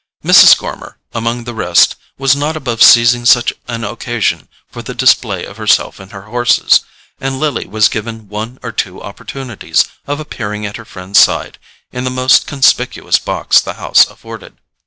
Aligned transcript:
Mrs. 0.25 0.57
Gormer, 0.57 0.95
among 1.13 1.43
the 1.43 1.53
rest, 1.53 1.95
was 2.17 2.35
not 2.35 2.57
above 2.57 2.81
seizing 2.81 3.23
such 3.23 3.53
an 3.67 3.83
occasion 3.83 4.47
for 4.67 4.81
the 4.81 4.95
display 4.95 5.45
of 5.45 5.57
herself 5.57 5.99
and 5.99 6.11
her 6.11 6.23
horses; 6.23 6.79
and 7.19 7.39
Lily 7.39 7.67
was 7.67 7.87
given 7.87 8.27
one 8.27 8.57
or 8.63 8.71
two 8.71 8.99
opportunities 9.03 9.85
of 10.07 10.19
appearing 10.19 10.65
at 10.65 10.77
her 10.77 10.85
friend's 10.85 11.19
side 11.19 11.59
in 11.91 12.03
the 12.03 12.09
most 12.09 12.47
conspicuous 12.47 13.19
box 13.19 13.61
the 13.61 13.73
house 13.75 14.07
afforded. 14.09 14.57